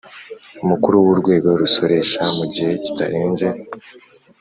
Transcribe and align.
Mukuru 0.69 0.95
w 1.05 1.07
urwego 1.13 1.49
rusoresha 1.61 2.21
mu 2.37 2.45
gihe 2.53 2.71
kitarenze 2.83 3.47